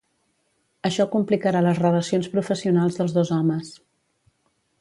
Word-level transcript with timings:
Això 0.89 1.05
complicarà 1.15 1.61
les 1.67 1.83
relacions 1.83 2.31
professionals 2.37 3.01
dels 3.03 3.15
dos 3.19 3.37
homes. 3.39 3.71